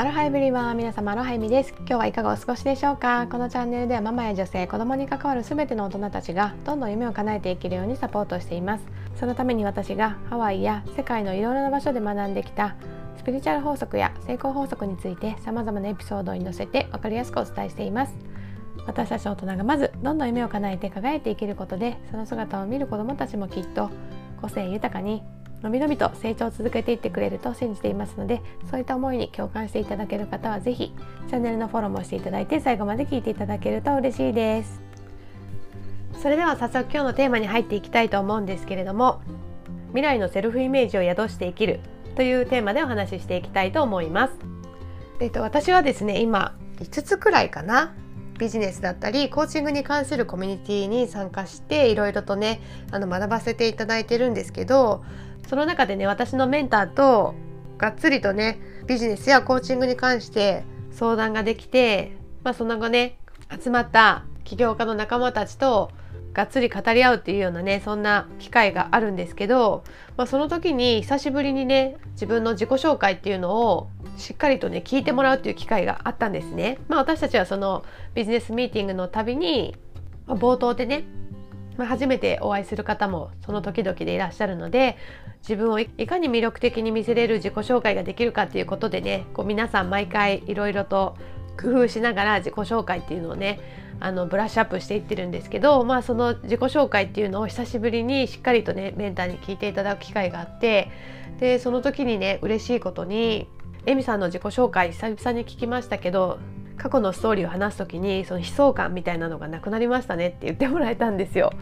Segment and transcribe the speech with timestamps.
[0.00, 1.74] アロハエブリワン皆様アロハエミです。
[1.80, 3.26] 今日はいかがお過ごしでしょうか？
[3.26, 8.84] このチャンネルではママや女性子供に関わる全ての大人たちがどんどん夢を叶えていけるようにサポートしています。
[9.16, 12.76] そのために私がハワイや世界のいろいろな場所で学んできた
[13.16, 18.12] スピリチュアル法則や成功法則について様々なエピソードに載せて分かりやすくお伝えしています。
[18.86, 23.90] 私たち大人がまずどんどん夢を叶えて輝いていけることでその姿を見る子どもたちもきっと
[24.40, 25.24] 個性豊かに
[25.62, 28.40] のびのびと成長を続けていってくれると信じていますので
[28.70, 30.92] そういった思いに共感していただける方は是非
[31.28, 34.80] チャンネルのフォローもしていただいて最後まで聞いていただけると嬉しいです。
[36.20, 39.20] それでは早速今日のテーマに入っていきたいと思うんですけれども
[39.90, 41.80] 未来のセルフイメージを宿して生きる
[42.16, 44.34] というテーマでお話ししていきたいと思います。
[45.20, 47.94] えっと私はですね今5つくらいかな
[48.38, 55.04] ビジネスだったりコーチングに関するコミュニティに参加していろいろとねあの学ばせていただいてるんですけど
[55.48, 57.34] その中でね私のメンターと
[57.76, 63.18] がっつりとねビジネスやコーチングに関して相談ができて、まあ、その後ね
[63.62, 65.90] 集まった起業家の仲間たちと
[66.32, 69.84] がっつり語り合うっていうようなねそんな機会があるんですけど、
[70.16, 76.78] まあ、その時に久しぶりにね自分の自己紹介っていうのをしっかりとね聞いてもらうっていう機会があったんですね。
[76.88, 79.76] まあ、私たちはそのビジネスミーティングのたびに、
[80.26, 81.04] まあ、冒頭でね
[81.78, 84.98] まあ、初めてお会いする方もその時々でいらっしゃるので
[85.42, 91.16] 自分をいかに魅力的に見せれる自己紹介ができるかっていうことでねこう皆さん毎回いろいろと
[91.60, 93.60] 工夫しながら自己紹介っていうのをね
[94.00, 100.90] あのブラッシュアップしていってるんですけど、まあ、その自己紹介っていうのを久しぶりにしっかりとねメンターに聞いていただく機会があって
[101.40, 103.48] でその時にね嬉しいことに
[103.86, 106.38] エミさんの自己紹介久々に聞きましたけど
[106.76, 111.52] 過去のストーリーを話す時にその悲壮感みたいなのがなくなりましたねって言ってもらえたんですよ。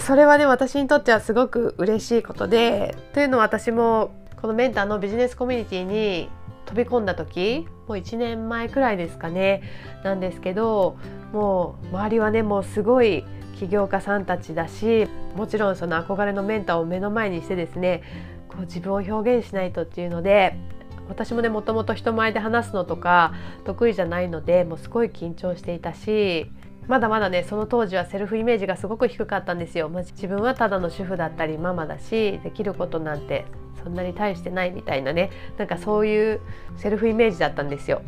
[0.00, 4.10] それはね私にとってはすごく嬉しいことでというのは私も
[4.40, 6.28] このメンターのビジネスコミュニティに
[6.66, 9.62] 飛び込んだ時もう1年前くらいですかね
[10.04, 10.98] なんですけど
[11.32, 13.24] もう周りはねもうすごい
[13.58, 18.02] 起業家さんたちだしもちろんその憧れのメンターを目の前にしてですね
[18.48, 20.58] こう自分を表現しないとっていうので
[21.08, 23.32] 私もねもともと人前で話すのとか
[23.64, 26.50] 得意じゃないのでもうすごい緊張していたし
[26.88, 33.44] まだまだねその当時はセルフイメージがすごく低かったんですよ、まあ、自分はただの主婦だったりママだしできることなんて
[33.82, 35.30] そんなに大してないみたいなね。
[35.58, 36.40] なんかそういう
[36.76, 38.02] セルフイメージだったんですよ。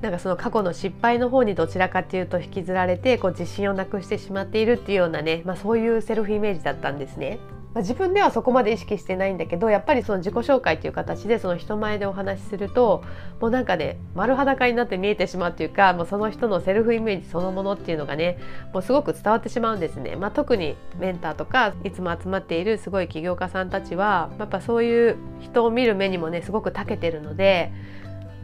[0.00, 7.38] なんかその過去の失敗の方にどちらかというと引きずられてこう自信をなくしてしまっているっていうようなね、まあ、そういうセルフイメージだったんですね。
[7.72, 13.04] まあ、自分ではそこまで意識してないんだけどやっぱりその自己紹介という形でその人前でお話しすると
[13.40, 18.38] もうなんかね丸裸になって見えてしまうっていうかもうその人のセルフイメージそのものっていうのがね
[18.72, 20.16] もうすごく伝わってしまうんですね。
[20.16, 27.72] まあ、特にメンターとかいつも集まっているすごい起業家さんたちはやっぱそういう人を見る目にもねすごく長けてるので、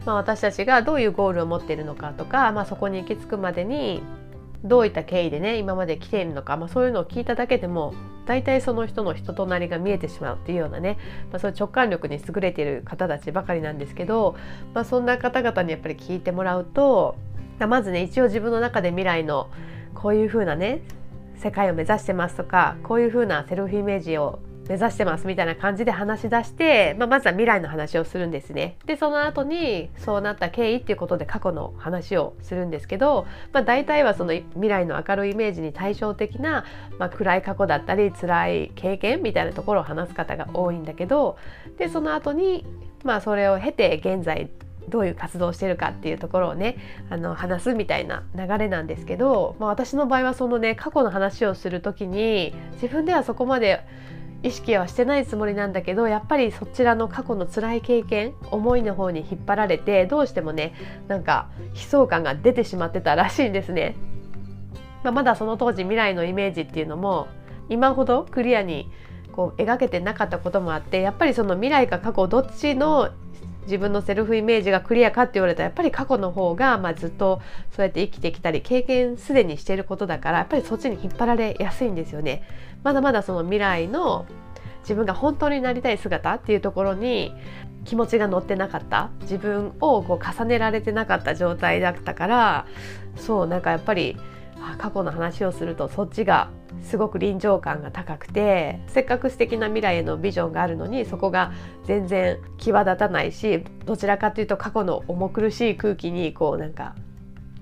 [0.05, 4.01] まあ、私たちがどういうゴールを持っているのかとか、まあ、そこに行き着くまでに
[4.63, 7.93] どういった経緯でね今まで来ているのか、まあ、そういうのを聞いただけでも
[8.25, 10.97] 大体その人の人となりが見えてしまうっていうようなね、
[11.31, 14.35] まあ、そういう直感力に優れている方たちばかりなんですけど、
[14.73, 17.15] まあ、そんな方々にやっぱり聞いてもらうと
[17.59, 19.49] まずね一応自分の中で未来の
[19.95, 20.81] こういう風なね
[21.37, 24.39] 世界を目指してますとかこういう風なセルフイメージを
[24.69, 28.77] 目指してますみたいな感じで話し出して、まあ、まずは未来の話をするんですね。
[28.85, 36.65] でその後にそうなった経緯っていうことで過去の話をするんですけど、まあ、大体はその未来の明るいイメージに対照的な、
[36.99, 41.37] まあ、暗い過去だったり辛い経験みたいなところを話す方が多いんだけど
[41.77, 42.65] でその後に
[43.03, 44.49] まあそれを経て現在
[44.89, 46.77] どういう活動をしてるかっていうところをね
[47.09, 53.81] あの話すみたいな流れなんですけど、まあ、私の場合はそのね過去の話をする時に自分ではそこまで
[54.43, 60.73] 意識はしてないつもりなんだけどやっぱりそちらの過去の辛い経験思いの方に引っ張られてどうしてもね
[61.07, 63.95] なんか悲壮感が出てしまってたらしいんですね。
[65.03, 67.27] まあ、まだその当時未来のイメージっていうのも
[67.69, 68.91] 今ほどクリアに
[69.31, 73.11] こう描けてなかったこともあってやっぱりその未来か過去どっちの
[73.67, 77.41] 自分のセルフイメージがクリアかって言われたらやっぱり過去の方が、まあ、ずっと
[77.71, 82.43] そうやって生きてきたり経験すでにしていることだからやっぱりそっちに引っ張られやすいんですよね。
[82.87, 84.25] まだまだその未来の
[84.83, 87.33] 自分が本当になりたい姿っていうところに
[87.83, 92.65] 気持ちが乗ってなかった自分をこう重ねられてなかった状態だったから
[93.17, 94.15] そうなんかやっぱり
[94.77, 96.49] 過去の話をするとそっちが
[96.81, 101.51] すごく臨場感が高くてせっかく素敵な未来へのビジョンがあるのにそこが
[101.83, 106.95] 全然際立たないしどちらかというと過去の重苦しい空気にこうなんか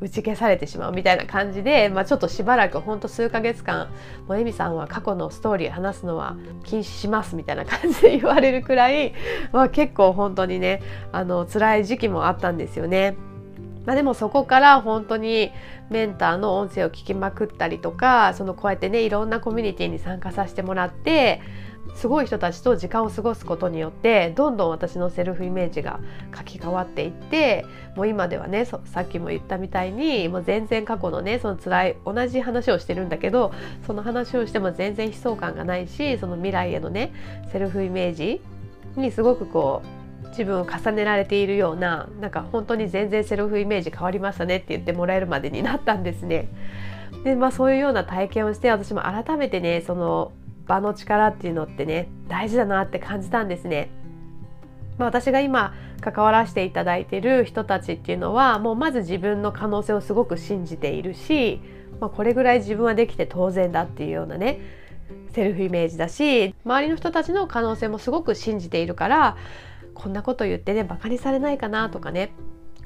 [0.05, 3.89] 打ち消されてしまうみたいな感じで、まあ、ちょっとしばらくほんと数ヶ月間
[4.27, 9.15] もうエミさんは過去のストーリー話すのは禁止しますみたいな感じで言われるくらい、
[9.51, 13.17] まあ、結構本当にねあの辛い時期もあったんですよね。
[13.85, 15.51] まあ、でもそこから本当に
[15.91, 21.39] メンターの音声を聞きまくったりとかそのこうやってねいろんなコミュニティに参加させてもらって
[21.93, 25.99] すごい人たちと時間を過ごすことによってどんどん私のセルフイメージが
[26.35, 27.65] 書き換わっていって
[27.95, 33.53] もう今ではねさっきも言ったみたいにもう全然過去のねその辛い同じ話をしてるんだけど
[33.87, 37.13] その話をしても全然悲壮感がないしその未来へのね
[37.51, 38.41] セルフイメージ
[38.95, 46.49] にすごくこう自分を重ねられているようななんか本当に全然セルフイメージ変わりましたねって言ってもらえるまでになったんですね。
[47.23, 50.33] でまあそういうような体験をして私も改めてねその
[50.65, 53.89] 場の力っていうのってね大事だなって感じたんですね。
[54.97, 61.59] まあ、私が今関わらせていただいている人たちっていうのはもうまず自分の可能性をすごく信じているし、
[61.99, 64.61] まあ、これぐらい自分はできて当然だっていうようなね
[65.33, 69.37] セルフイメージだし周りの人たちの可能性もすごく信じているから
[69.93, 72.31] こんなこと言ってねバカにされないかなとかね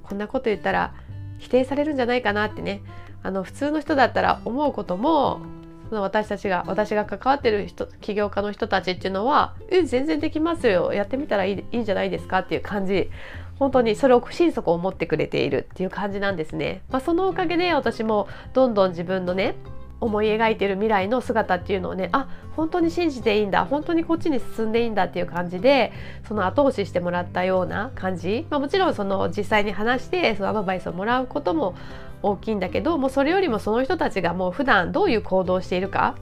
[0.02, 0.94] こんなこと言ったら
[1.38, 2.82] 否定されるんじゃないかなってね
[3.22, 5.42] あの普通の人だったら思うことも
[5.90, 10.94] その私たちが私が関わってる人起業家の人たちっていうのは「え全然できますよ。
[10.94, 13.10] やってみたらいいいいんじゃないですか」っていう感じ。
[13.58, 16.82] 本当にそれを心底思ってくれているっていう感じなんですね。
[16.90, 19.56] まあ、そのおかげで私もどんどん自分のね
[20.00, 23.66] 思い描いている未来の姿っていうのをねあ本当に信じていいんだ。
[23.66, 25.92] 本当にこっちに進んでいいんだっていう感じで
[26.26, 31.76] その後押ししてもらったような感じ、まあ、もちろんその実際に話してそのアドバイスをもらうことも
[32.22, 36.16] 大きいんだけどもうそれよりもその人たちがもう普段どういう行動をしているか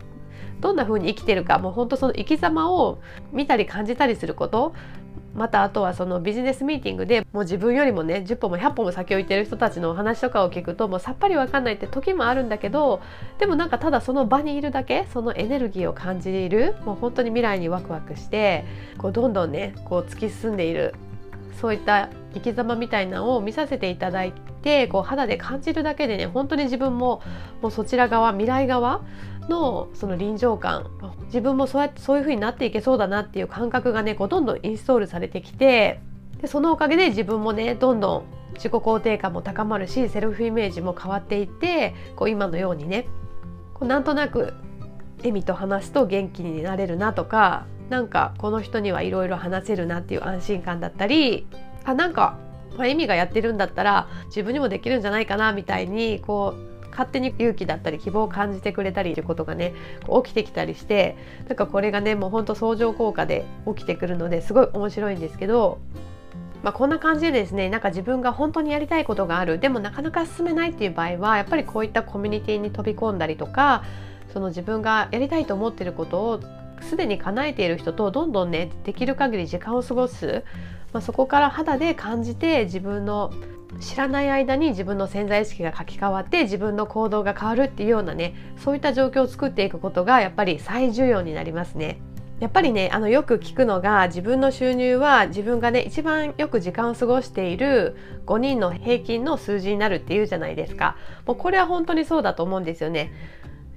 [0.60, 3.00] どんな風に生きてるかもう本当その生き様を
[3.32, 4.74] 見たり感じたりすること
[5.38, 13.02] またあとはそのビジネスミーティングでもう自分よりもね10歩も100歩も先を行ってる人たちのお話とかを聞くともうさっぱり分かんないって時もあるんだけど
[13.38, 18.66] でもなんかただその場にいるだけそのエネルギーを感じるもう本当に未来にワクワクして
[18.98, 20.96] こうどんどんねこう突き進んでいる
[21.60, 27.22] そういった生き様みたいなのを見させていただいてこう肌で感じるだけでね本当に自分も
[27.62, 29.02] もうそちら側未来側
[29.50, 30.90] のその臨場感
[31.26, 36.00] 自分もそうやってそういう風になっていけそうだなっていう感覚がねこうどんどんインストールされてきて
[36.42, 38.24] でそのおかげで自分もねどんどん
[38.54, 43.08] 自己肯定感も高まるしセルフイメージも変わっていってこう今のようにね
[43.74, 44.54] こうなんとなく
[45.24, 51.48] エミと話すと元気になれるなとかなんかこの人にはいろいろ話せるなっていう安心感だったり
[51.86, 52.38] あなんか、
[52.78, 59.74] まあ、エミがやってるんだったら自分にもできるんじゃないかなみたいにこう勝手に勇気だったり希望を感じてくれたりということがね
[60.24, 61.16] 起きてきたりして
[61.48, 65.80] なんかこれがねもうほんと相乗効果で起きてくるのですごい面白いんですけど
[66.64, 69.60] まあ、こんな感じでですねなんか自分が本当にやりたいことがある。
[69.60, 73.84] でもなかなか進めないっていう場合はやっぱりこういったコミュニティに飛び込んだりとか
[74.34, 76.40] その自分がやりたいと思ってることを
[76.82, 80.44] すでに叶えている人とどんどんねできる限り時間を過ごす、
[80.94, 83.32] まあ、そこから肌で感じて自分の
[83.80, 92.00] 知らない間に自分の潜在意識が書き換わって自分の行動が変わるっていうようなねそういった状況を作っていくことがやっぱり最重要になりますね。
[92.40, 97.98] やっぱりねあのよく聞くのが自分の収入は自分がね一番よく時間を過ごしている
[98.28, 100.98] 5人の平均の数字になるっていうじゃないですか。
[101.26, 103.12] もうこれは本当にそうだと思うんですよね。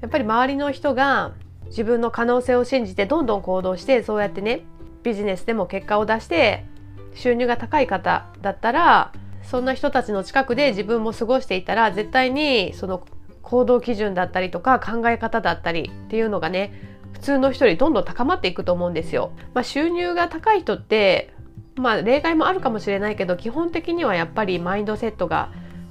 [0.02, 1.32] やっぱり周りの人が
[1.70, 4.64] 自分の可能性を信じてどんどん行動してそうやってね
[5.02, 6.66] ビジネスでも結果を出して
[7.14, 9.12] 収入が高い方だったら
[9.42, 13.04] そんな人たちの近くで自分も過ごしていたら絶対にその
[13.42, 16.72] 行動基準だったりとか考え方だったりっていうのがね
[17.14, 19.32] 普通の人よりどんどん高まっていくと思うんですよ。
[19.52, 21.34] まあ、収入が高い人って
[21.76, 25.50] まあ例外もあるかもしれないけど基本的にはやっぱりマインドセットが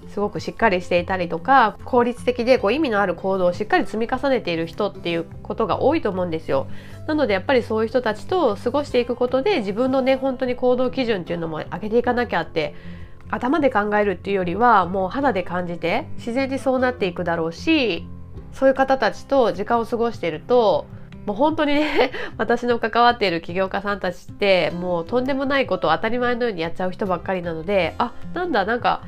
[0.10, 6.68] すごくしっかりしていたりとか効率的でこう意味のある行動をしっかり積み重ねている人っていうことが多いと思うんですよ。
[7.08, 12.75] なのでやっぱりそういう人たちと過ごしていくことで自分のね本当に行動基準っていうのも上げていかなきゃって
[13.32, 18.08] 頭で考えるっていうよりはもう肌で感じて自然にそうなっていくだろうし
[18.54, 20.86] そういう方たちと時間を過ごしてると
[21.25, 29.01] もう本当にね 私の関わっている起業家さんたちってもうとんでもないことを当たり前のようにやっちゃう人ばっかりなのであなんだなんか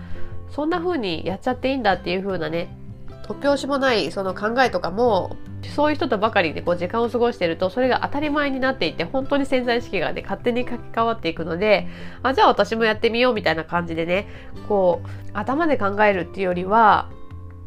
[0.52, 2.76] そんな風にやっちゃっていいんだっていう風なね。
[3.24, 5.38] 突拍子もないその考えとかも
[5.76, 11.88] そういう人とばかりでこう時間を過ごしてるとそれが当たり前になっていて本当に潜在意識がね勝手に書き換わっていくので
[12.24, 14.28] あじゃあ私もやってみようみたいな感じでね
[14.68, 17.10] こう頭で考えるっていうよりは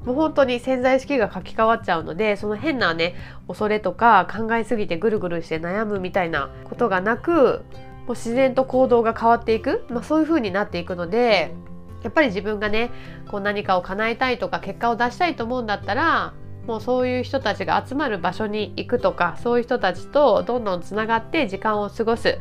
[0.05, 3.15] もう本当に潜在意識が書き換わっちゃうのでその変なね
[3.49, 7.65] 恐れとか考えすぎてぐるぐるして悩むみたいなことがなく
[8.07, 11.55] もう自然と行動が変わっていく、まあ、そういう風になっていくので
[12.05, 12.91] やっぱり自分がね
[13.29, 16.35] こう何かを叶えたいとか結果を出したいと思うんだったら
[16.67, 22.39] もうそういう人たちが集まる場所に行くとかそういう人たちとどんどんつながって時間を過ごす。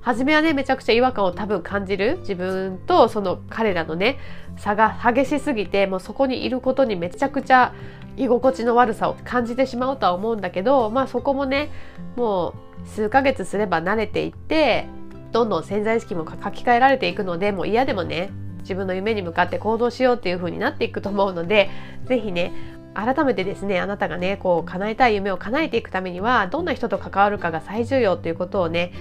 [0.00, 2.18] 初めはねめちゃくちゃ違和感を多分感じる。
[2.20, 4.18] 自分とその彼らのね
[4.56, 7.72] 差が激しすぎてもうそこにいることにめちゃくちゃ
[8.16, 11.70] 居心地の悪さを感じてしまうとは思うんだけどまあそこもね
[12.16, 14.86] もう数ヶ月すれば慣れていって
[15.32, 18.30] どんどん潜在意識も書き換えられていくのでもう嫌でもね
[18.64, 21.70] 自分の夢に向かって行動しようっていう風になっていくと思うので
[22.06, 22.52] 是非ね
[22.94, 28.92] 改めてですねあなたがねこう叶えたい夢を叶えていくためにはどんな人と関わるかが最重要ということをね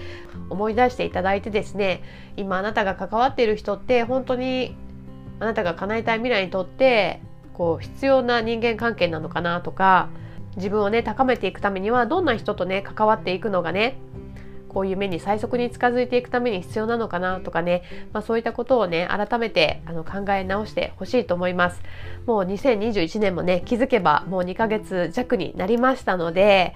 [0.50, 2.02] 思い出していただいてですね
[2.36, 4.76] 今あなたが関わっている人って本当に
[5.40, 7.22] あなたが叶えたい未来にとって
[7.54, 10.10] こう必要な人間関係なのかなとか
[10.56, 13.98] 自分をね高めていくためにはどんな人とね関わっていくのがね
[14.74, 21.82] こういう目に最速に近づいていくために必要なのかなとかね、まあ、そういったことをね改めてあの考え直してほしいと思います。
[22.26, 26.74] もう2021年もね気づけばもう2ヶ月弱になりましたので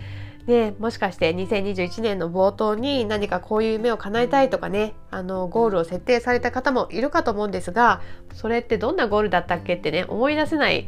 [0.48, 8.02] ね、もしかして2021年の冒頭に何かこういう夢を叶えたいとかねあのゴールを設定された方もいるかと思うんですが
[8.34, 10.88] それってどんなゴールだったっけってね思い出せない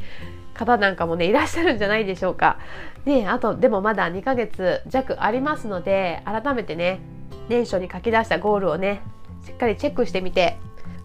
[0.60, 2.58] 方なんかもねいらっしゃるんじゃないでしょうか。
[3.04, 7.00] ねあとでもまだ2ヶ月弱ありますので改めてね
[7.48, 9.00] 年初に書き出したゴールをね
[9.44, 10.58] しっかりチェックしてみて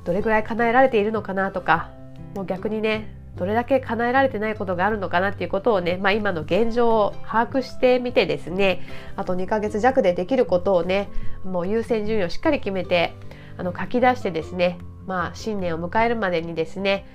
[0.03, 1.91] どれぐらい叶えられているのかなとか
[2.35, 8.81] もう逆にねどれだけ叶えられてないことがあるのかなっていうことをね、まあ、今の現状を把握してみてですね
[9.15, 11.09] あと2ヶ月弱でできることをね
[11.43, 13.13] もう優先順位をしっかり決めて
[13.57, 17.05] あの書き出してですねまあ新年を迎えるまでにですね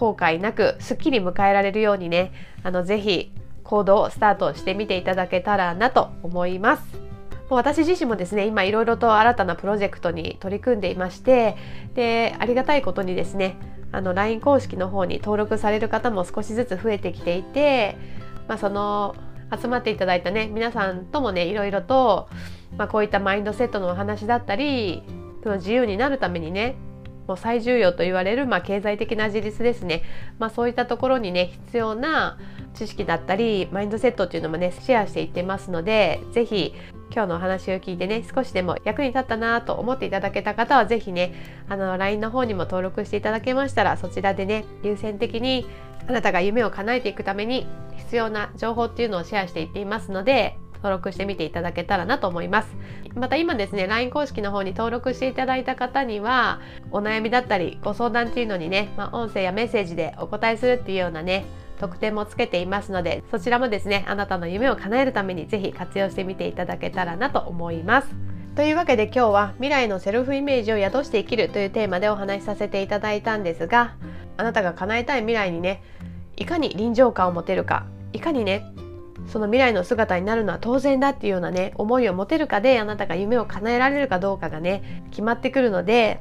[0.00, 3.32] 後悔なくすっきり迎えられるようにねあのぜひ
[3.64, 6.98] 行動をスタートしてみていただけたらなと思います。
[7.50, 11.56] もう私自身もですね今いろいろと新たなプロジェクトに取り組んでいまして
[11.94, 13.56] でありがたいことにですね
[13.90, 17.96] あの LINE 公式の方に登録される方も少しずつ増えてきていて、
[18.46, 19.16] まあ、その
[19.60, 22.28] 集まっていただいたね皆さんともねいろいろと、
[22.78, 25.02] まあ、こういったマインドセットのお話だったり
[25.42, 26.76] その自由になるためにね
[27.30, 30.02] もう最重要と言われる、まあ、経済的な自立ですね、
[30.40, 32.40] まあ、そういったところにね必要な
[32.74, 36.74] 知識だったりマインドセットっていうのもねシェアしていってますので是非
[37.14, 41.32] 今日のお話を聞いてね少しでも役に立ったなと思っていただけた方は是非ね
[41.68, 45.68] あの LINE の方にも登録していただけましたらそちらでね優先的に
[46.08, 47.64] あなたが夢を叶えていくために
[47.96, 52.74] 必要な情報っていうのをシェアしていっていますので登録してみていただけたらなと思います。
[53.14, 56.60] また今ですね LINE 公式の方に登録していただいた方には
[56.90, 61.44] お悩みだったりご相談っていうのにね、まあ、音声やメッセージでお答えするっていうようなね
[61.80, 68.08] 特典もつけていますのでそちらもですねあなたの夢を叶えるためにぜひ活用してみていただけたらなと思います。
[68.56, 73.94] というわけで今日は未来のセルフイメージを宿して生きるというテーマでお話しさせていただいたんですが
[74.36, 75.82] あなたが叶えたい未来にね
[76.36, 78.66] いかに臨場感を持てるかいかにね
[79.28, 86.20] その未来の姿になるのは当然だっていうようなね思いを持てるかであなたが夢を叶えられるかどうかがね決まってくるので、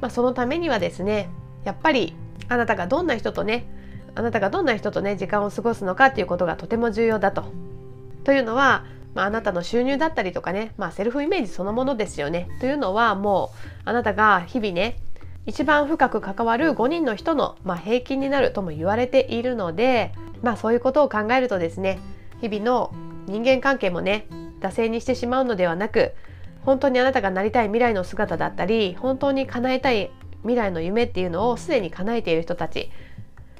[0.00, 1.28] まあ、そのためにはですね
[1.64, 2.14] やっぱり
[2.48, 3.66] あなたがどんな人とね
[4.14, 7.44] あなたがどんな人とね時間を過ごすのかっていうことがとても重要だと。
[8.24, 12.48] というのは、まあ、あなたの収入だったりとかね、まあ、セルフイメージそのものですよね。
[12.60, 14.98] というのはもうあなたが日々ね
[15.46, 20.12] 一番深く関わる5人の人の、まあ、平均になるとも言われているので、
[20.42, 22.00] まあ、そういうことを考えるとですね
[22.40, 22.92] 日々の
[23.26, 24.26] 人間関係もね
[24.60, 26.14] 惰性にしてしまうのではなく
[26.64, 30.10] 本当にあなたがなりたい未来の姿だったり本当に叶えたい
[30.42, 32.90] 未来の夢っていうのをすでに叶えている人たち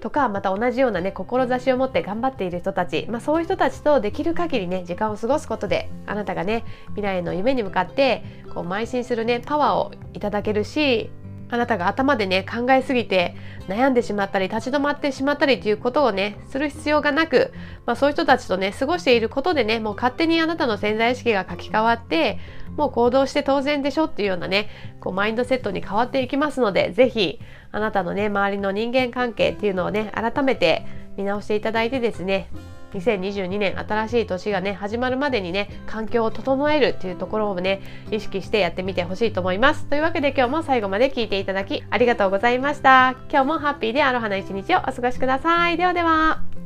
[0.01, 11.11] とかまた同じようなね志を持って頑張っている人たち、まあ、そういう人たちとできる限りね時間を過ごすことであなたがね未来の夢に向かってこう邁進するねパワーをいただけるし
[11.49, 13.37] あなたが頭でね考えすぎて
[13.69, 17.53] 悩んでしまったり立ち止まってしまったりっていうことをねする必要がなく、
[17.85, 22.39] まあ、そういう人たちとね過ごしていることでねもう勝手にあなたの潜在意識が書き換わって
[22.77, 24.69] もう行動して当然でしょっていうようなね
[25.01, 27.41] こうマインドセットに変わっていきますので是非
[27.73, 30.87] あなたのね周りの人間関係っていうのをね改めて
[31.17, 32.51] 見直していただいてですね
[32.97, 39.87] 2022年新しい年がね始まるまでにね環境を整えるっていうところをね意識してやってみてほしいと思います。
[39.87, 43.17] というわけで今日も最後まで聞いていただきありがとうございました。
[43.31, 45.77] 今日もハッピーでアロハな一日をお過ごしください。
[45.77, 46.66] ではでは。